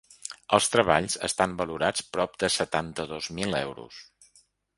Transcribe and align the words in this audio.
Els 0.57 0.69
treballs 0.75 1.17
estan 1.27 1.53
valorats 1.59 2.07
prop 2.15 2.39
de 2.45 2.49
setanta-dos 2.55 3.29
mil 3.41 3.61
euros. 3.61 4.03